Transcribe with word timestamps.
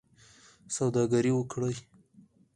سوداګري 0.75 1.31
وکړئ 1.35 1.75